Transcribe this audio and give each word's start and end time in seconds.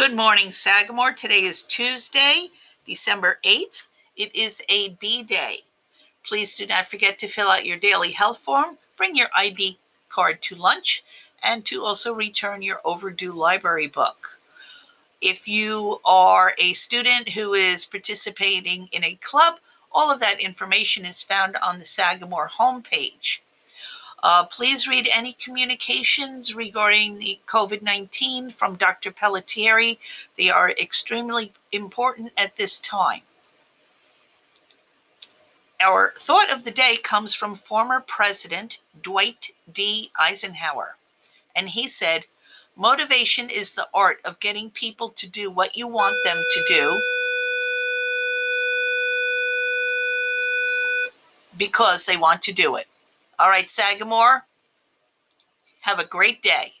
Good 0.00 0.16
morning, 0.16 0.50
Sagamore. 0.50 1.12
Today 1.12 1.42
is 1.42 1.62
Tuesday, 1.62 2.48
December 2.86 3.38
8th. 3.44 3.90
It 4.16 4.34
is 4.34 4.62
a 4.70 4.96
B 4.98 5.22
day. 5.22 5.58
Please 6.26 6.56
do 6.56 6.66
not 6.66 6.86
forget 6.88 7.18
to 7.18 7.28
fill 7.28 7.50
out 7.50 7.66
your 7.66 7.76
daily 7.76 8.12
health 8.12 8.38
form, 8.38 8.78
bring 8.96 9.14
your 9.14 9.28
ID 9.36 9.78
card 10.08 10.40
to 10.40 10.54
lunch, 10.54 11.04
and 11.42 11.66
to 11.66 11.84
also 11.84 12.14
return 12.14 12.62
your 12.62 12.80
overdue 12.82 13.32
library 13.32 13.88
book. 13.88 14.40
If 15.20 15.46
you 15.46 16.00
are 16.06 16.54
a 16.56 16.72
student 16.72 17.28
who 17.28 17.52
is 17.52 17.84
participating 17.84 18.88
in 18.92 19.04
a 19.04 19.16
club, 19.16 19.60
all 19.92 20.10
of 20.10 20.20
that 20.20 20.40
information 20.40 21.04
is 21.04 21.22
found 21.22 21.58
on 21.62 21.78
the 21.78 21.84
Sagamore 21.84 22.48
homepage. 22.48 23.40
Uh, 24.22 24.44
please 24.44 24.86
read 24.86 25.08
any 25.14 25.32
communications 25.32 26.54
regarding 26.54 27.18
the 27.18 27.40
COVID 27.46 27.82
19 27.82 28.50
from 28.50 28.76
Dr. 28.76 29.10
Pellettieri. 29.10 29.98
They 30.36 30.50
are 30.50 30.70
extremely 30.72 31.52
important 31.72 32.32
at 32.36 32.56
this 32.56 32.78
time. 32.78 33.22
Our 35.80 36.12
thought 36.18 36.52
of 36.52 36.64
the 36.64 36.70
day 36.70 36.96
comes 37.02 37.34
from 37.34 37.54
former 37.54 38.00
President 38.00 38.80
Dwight 39.00 39.50
D. 39.72 40.10
Eisenhower. 40.18 40.96
And 41.56 41.70
he 41.70 41.88
said, 41.88 42.26
Motivation 42.76 43.48
is 43.50 43.74
the 43.74 43.88
art 43.92 44.20
of 44.24 44.40
getting 44.40 44.70
people 44.70 45.08
to 45.10 45.26
do 45.26 45.50
what 45.50 45.76
you 45.76 45.88
want 45.88 46.16
them 46.24 46.42
to 46.50 46.64
do 46.68 47.00
because 51.56 52.06
they 52.06 52.16
want 52.16 52.42
to 52.42 52.52
do 52.52 52.76
it. 52.76 52.86
All 53.40 53.48
right, 53.48 53.70
Sagamore, 53.70 54.46
have 55.80 55.98
a 55.98 56.04
great 56.04 56.42
day. 56.42 56.72